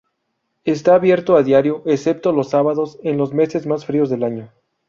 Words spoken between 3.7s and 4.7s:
fríos del año.